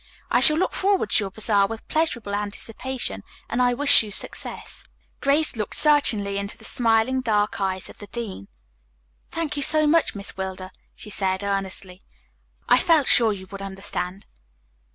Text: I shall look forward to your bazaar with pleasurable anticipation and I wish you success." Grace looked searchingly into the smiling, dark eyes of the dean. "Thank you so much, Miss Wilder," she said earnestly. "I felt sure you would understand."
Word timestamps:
I 0.31 0.39
shall 0.39 0.57
look 0.57 0.73
forward 0.73 1.11
to 1.11 1.23
your 1.25 1.29
bazaar 1.29 1.67
with 1.67 1.87
pleasurable 1.87 2.33
anticipation 2.33 3.21
and 3.47 3.61
I 3.61 3.75
wish 3.75 4.01
you 4.01 4.09
success." 4.09 4.83
Grace 5.19 5.55
looked 5.55 5.75
searchingly 5.75 6.37
into 6.39 6.57
the 6.57 6.65
smiling, 6.65 7.21
dark 7.21 7.61
eyes 7.61 7.87
of 7.87 7.99
the 7.99 8.07
dean. 8.07 8.47
"Thank 9.29 9.55
you 9.55 9.61
so 9.61 9.85
much, 9.85 10.15
Miss 10.15 10.35
Wilder," 10.35 10.71
she 10.95 11.11
said 11.11 11.43
earnestly. 11.43 12.01
"I 12.67 12.79
felt 12.79 13.05
sure 13.05 13.31
you 13.31 13.45
would 13.51 13.61
understand." 13.61 14.25